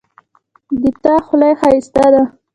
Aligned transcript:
د 0.81 0.83
تا 1.03 1.13
خولی 1.25 1.51
ښایسته 1.59 2.05
ده 2.13 2.23